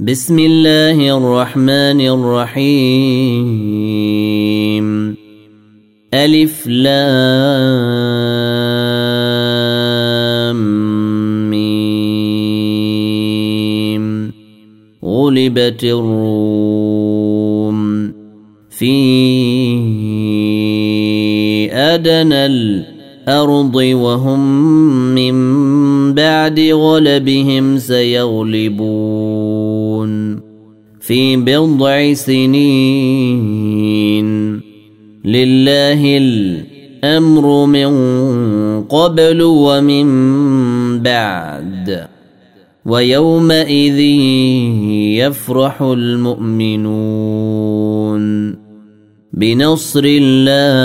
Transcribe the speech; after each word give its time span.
بسم 0.00 0.38
الله 0.38 1.16
الرحمن 1.18 2.00
الرحيم. 2.00 3.14
ألف 6.14 6.66
لام 6.66 6.90
ميم 11.50 11.82
غلبت 15.04 15.84
الروم 15.84 17.78
في 18.70 18.94
أدنى 21.72 22.46
الأرض 22.46 22.93
وهم 23.28 24.40
من 25.14 25.34
بعد 26.14 26.60
غلبهم 26.60 27.78
سيغلبون 27.78 29.14
في 31.00 31.36
بضع 31.36 32.12
سنين. 32.12 33.00
لله 35.24 36.16
الأمر 36.16 37.66
من 37.66 37.90
قبل 38.82 39.42
ومن 39.42 40.06
بعد. 41.02 42.06
ويومئذ 42.86 43.98
يفرح 45.18 45.82
المؤمنون. 45.82 47.34
بنصر 49.32 50.02
الله 50.04 50.84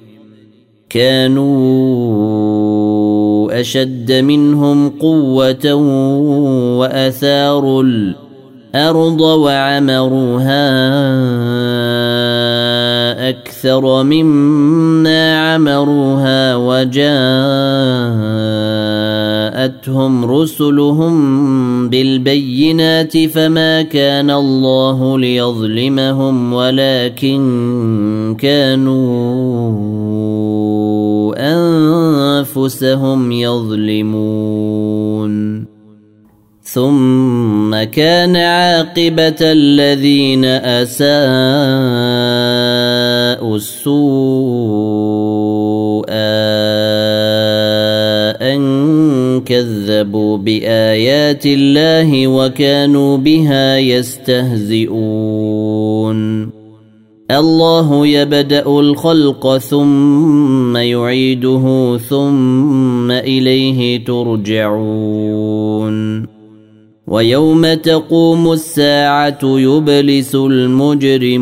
كانوا 0.91 2.01
أشد 3.59 4.11
منهم 4.11 4.89
قوة 4.89 5.73
وأثاروا 6.77 7.83
الأرض 7.83 9.21
وعمروها 9.21 10.69
أكثر 13.29 14.03
مما 14.03 15.53
عمروها 15.53 16.55
وجاءتهم 19.81 20.25
رسلهم 20.25 21.89
بالبينات 21.89 23.17
فما 23.17 23.81
كان 23.81 24.31
الله 24.31 25.19
ليظلمهم 25.19 26.53
ولكن 26.53 28.37
كانوا 28.39 29.71
أنفسهم 31.37 33.31
يظلمون. 33.31 34.51
ثم 36.63 37.83
كان 37.83 38.35
عاقبة 38.35 39.35
الذين 39.41 40.45
أساءوا 40.45 41.15
السوء 43.55 45.21
كذبوا 49.51 50.37
بآيات 50.37 51.45
الله 51.45 52.27
وكانوا 52.27 53.17
بها 53.17 53.77
يستهزئون. 53.77 54.91
الله 57.31 58.07
يبدأ 58.07 58.79
الخلق 58.79 59.57
ثم 59.57 60.77
يعيده 60.77 61.97
ثم 61.97 63.11
إليه 63.11 64.05
ترجعون. 64.05 65.51
ويوم 67.07 67.73
تقوم 67.73 68.51
الساعة 68.51 69.39
يبلس 69.43 70.35
المجرمون. 70.35 71.41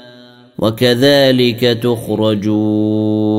وكذلك 0.61 1.79
تخرجون. 1.83 3.31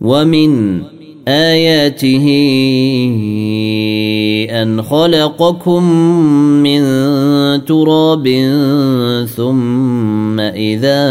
ومن 0.00 0.82
آياته 1.28 2.26
أن 4.62 4.82
خلقكم 4.82 5.82
من 6.62 6.82
تراب 7.64 8.28
ثم 9.36 10.40
إذا 10.40 11.02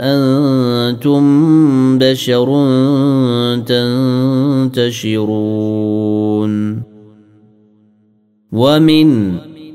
أنتم 0.00 1.22
بشر 1.98 2.48
تنتشرون. 4.74 5.40
ومن 8.52 9.39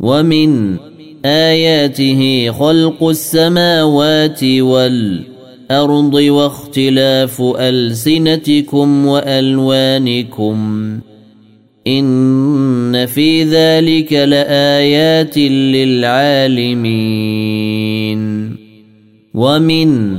ومن 0.00 0.76
آياته 1.24 2.50
خلق 2.50 3.08
السماوات 3.08 4.44
والأرض 4.44 6.14
واختلاف 6.14 7.42
ألسنتكم 7.42 9.06
وألوانكم. 9.06 10.90
إن 11.86 13.06
في 13.06 13.44
ذلك 13.44 14.12
لآيات 14.12 15.38
للعالمين. 15.38 16.96
ومن 19.34 20.18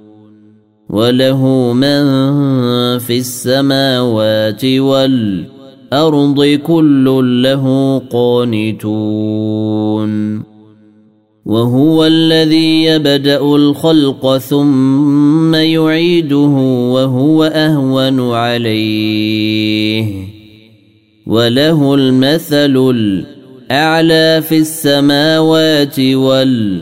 وله 0.91 1.73
من 1.73 2.03
في 2.99 3.17
السماوات 3.17 4.65
والأرض 4.65 6.59
كل 6.63 7.05
له 7.43 7.97
قانتون. 8.11 10.11
وهو 11.45 12.05
الذي 12.05 12.83
يبدأ 12.83 13.55
الخلق 13.55 14.37
ثم 14.37 15.55
يعيده 15.55 16.55
وهو 16.93 17.43
أهون 17.43 18.31
عليه. 18.31 20.05
وله 21.27 21.95
المثل 21.95 22.93
الأعلى 23.71 24.41
في 24.41 24.57
السماوات 24.57 25.99
والأرض. 25.99 26.81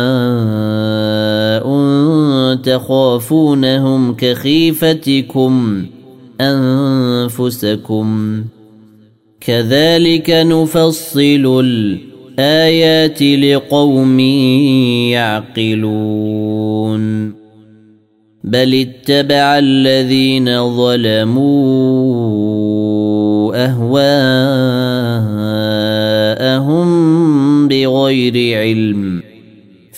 تخافونهم 2.61 4.15
كخيفتكم 4.15 5.85
أنفسكم. 6.41 8.07
كذلك 9.41 10.29
نفصل 10.29 11.65
الآيات 12.39 13.23
لقوم 13.23 14.19
يعقلون. 15.09 17.31
بل 18.43 18.73
اتبع 18.73 19.59
الذين 19.59 20.75
ظلموا 20.77 22.11
أهواءهم 23.55 24.01
بغير 27.67 28.57
علم. 28.57 29.20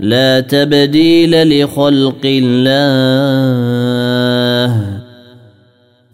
لا 0.00 0.40
تبديل 0.40 1.62
لخلق 1.62 2.20
الله. 2.24 2.80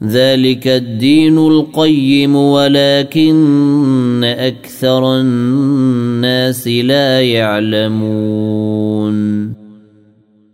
ذلك 0.04 0.66
الدين 0.66 1.38
القيم 1.38 2.36
ولكن 2.36 4.24
أكثر 4.24 5.20
الناس 5.20 6.68
لا 6.68 7.20
يعلمون. 7.20 9.16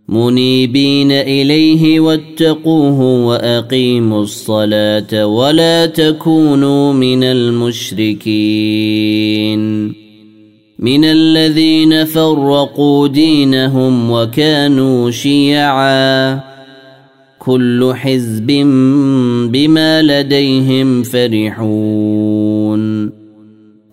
منيبين 0.09 1.11
إليه 1.11 1.99
واتقوه 1.99 3.01
وأقيموا 3.01 4.23
الصلاة 4.23 5.25
ولا 5.25 5.85
تكونوا 5.85 6.93
من 6.93 7.23
المشركين. 7.23 8.43
من 10.79 11.05
الذين 11.05 12.05
فرقوا 12.05 13.07
دينهم 13.07 14.11
وكانوا 14.11 15.11
شيعا. 15.11 16.39
كل 17.39 17.91
حزب 17.95 18.47
بما 19.51 20.01
لديهم 20.01 21.03
فرحون. 21.03 22.53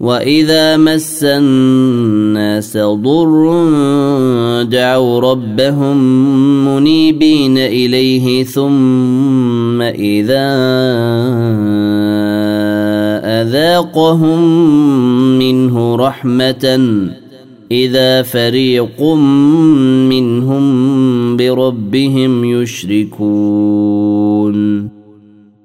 وإذا 0.01 0.77
مس 0.77 1.25
الناس 1.25 2.77
ضر 2.77 3.53
دعوا 4.63 5.21
ربهم 5.21 5.97
منيبين 6.69 7.59
إليه 7.59 8.45
ثم 8.45 9.83
إذا 9.83 10.51
أذاقهم 13.31 14.41
منه 15.39 15.97
رحمة 15.97 16.81
إذا 17.73 18.23
فريق 18.23 19.03
منهم 20.11 21.37
بربهم 21.37 22.45
يشركون 22.63 23.81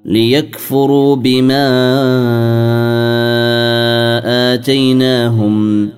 ليكفروا 0.04 1.16
بما 1.16 1.66
آتيناهم 4.54 5.88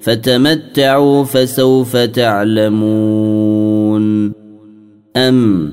فتمتعوا 0.00 1.24
فسوف 1.24 1.96
تعلمون 1.96 3.26
أم 5.16 5.72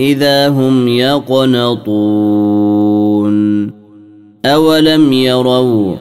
إذا 0.00 0.48
هم 0.48 0.88
يقنطون. 0.88 1.90
أولم 4.44 5.12
يروا 5.12 5.96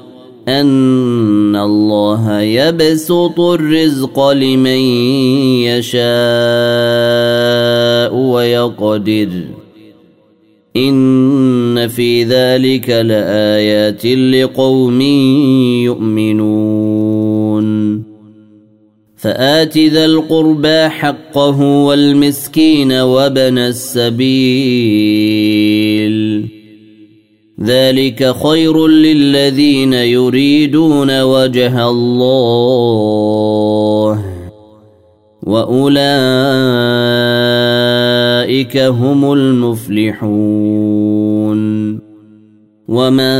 أن 0.48 1.56
الله 1.56 2.42
يبسط 2.42 3.40
الرزق 3.40 4.30
لمن 4.30 4.80
يشاء 5.68 6.00
ويقدر. 8.16 9.30
إن 10.78 11.88
في 11.88 12.24
ذلك 12.24 12.90
لآيات 12.90 14.06
لقوم 14.06 15.02
يؤمنون. 15.82 18.09
فآت 19.20 19.78
ذا 19.78 20.06
القربى 20.06 20.90
حقه 20.90 21.62
والمسكين 21.62 22.92
وابن 22.92 23.58
السبيل. 23.58 24.20
ذلك 27.64 28.36
خير 28.44 28.88
للذين 28.88 29.94
يريدون 29.94 31.22
وجه 31.22 31.90
الله. 31.90 32.60
وأولئك 35.44 35.98
هم 38.78 39.34
المفلحون. 39.34 40.40
وما 42.88 43.40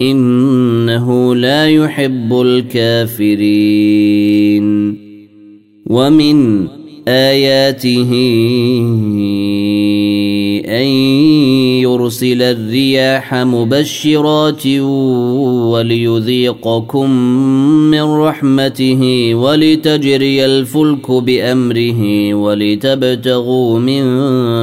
إنه 0.00 1.34
لا 1.34 1.68
يحب 1.68 2.40
الكافرين. 2.40 3.46
ومن 5.86 6.66
آياته 7.08 8.12
أن 10.68 10.86
يرسل 11.82 12.42
الرياح 12.42 13.34
مبشرات 13.34 14.66
وليذيقكم 15.72 17.10
من 17.90 18.02
رحمته 18.02 19.34
ولتجري 19.34 20.44
الفلك 20.44 21.10
بأمره 21.10 22.34
ولتبتغوا 22.34 23.78
من 23.78 24.04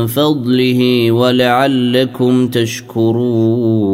فضله 0.08 1.12
ولعلكم 1.12 2.48
تشكرون. 2.48 3.94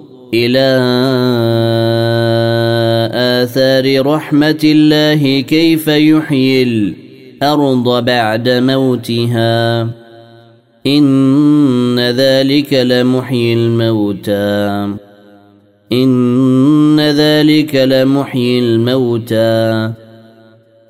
إلى 0.33 0.77
آثار 3.13 4.05
رحمة 4.05 4.59
الله 4.63 5.41
كيف 5.41 5.87
يحيي 5.87 6.63
الأرض 6.63 8.05
بعد 8.05 8.49
موتها. 8.49 9.81
إن 10.87 11.99
ذلك 11.99 12.73
لمحيي 12.73 13.53
الموتى. 13.53 14.95
إن 15.91 16.99
ذلك 16.99 17.75
لمحيي 17.75 18.59
الموتى. 18.59 19.91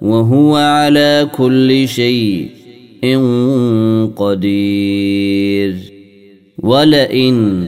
وهو 0.02 0.56
على 0.56 1.30
كل 1.38 1.88
شيء 1.88 2.50
قدير. 4.16 5.76
ولئن 6.58 7.68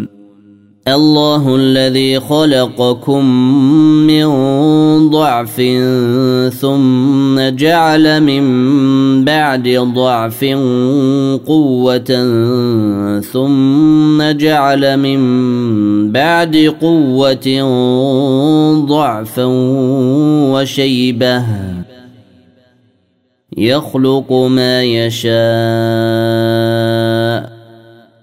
الله 0.87 1.55
الذي 1.55 2.19
خلقكم 2.19 3.25
من 4.07 4.29
ضعف 5.09 5.61
ثم 6.53 7.49
جعل 7.49 8.23
من 8.23 8.45
بعد 9.25 9.69
ضعف 9.95 10.43
قوة 11.47 12.11
ثم 13.21 14.31
جعل 14.31 14.97
من 14.97 15.21
بعد 16.11 16.73
قوة 16.81 17.61
ضعفا 18.85 19.45
وشيبة 20.53 21.43
يخلق 23.57 24.33
ما 24.33 24.83
يشاء 24.83 25.31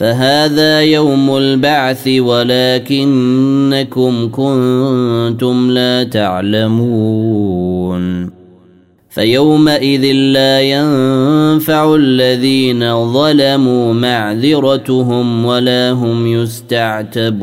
فهذا 0.00 0.80
يوم 0.80 1.36
البعث 1.36 2.08
ولكنكم 2.08 3.08
كنتم 4.32 5.70
لا 5.70 6.04
تعلمون. 6.04 7.50
فيومئذ 9.10 10.12
لا 10.12 10.60
ينفع 10.60 11.94
الذين 11.94 13.12
ظلموا 13.12 13.92
معذرتهم 13.92 15.44
ولا 15.44 15.90
هم 15.90 16.26
يستعتبون. 16.26 17.40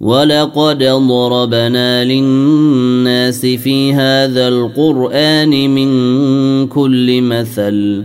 ولقد 0.00 0.84
ضربنا 0.84 2.04
للناس 2.04 3.40
في 3.46 3.92
هذا 3.92 4.48
القرآن 4.48 5.70
من 5.70 5.90
كل 6.66 7.22
مثل. 7.22 8.04